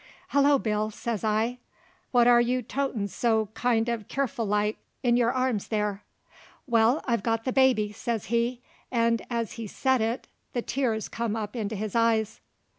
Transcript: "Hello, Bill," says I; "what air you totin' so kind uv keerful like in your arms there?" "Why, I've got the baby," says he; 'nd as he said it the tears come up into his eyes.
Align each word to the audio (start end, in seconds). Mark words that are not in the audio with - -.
"Hello, 0.29 0.57
Bill," 0.57 0.89
says 0.89 1.23
I; 1.23 1.59
"what 2.09 2.25
air 2.25 2.39
you 2.39 2.63
totin' 2.63 3.07
so 3.07 3.49
kind 3.53 3.85
uv 3.85 4.07
keerful 4.07 4.47
like 4.47 4.79
in 5.03 5.15
your 5.15 5.31
arms 5.31 5.67
there?" 5.67 6.01
"Why, 6.65 6.99
I've 7.05 7.21
got 7.21 7.43
the 7.43 7.53
baby," 7.53 7.91
says 7.91 8.25
he; 8.25 8.61
'nd 8.91 9.21
as 9.29 9.51
he 9.53 9.67
said 9.67 10.01
it 10.01 10.27
the 10.53 10.63
tears 10.63 11.07
come 11.07 11.35
up 11.35 11.55
into 11.55 11.75
his 11.75 11.93
eyes. 11.95 12.41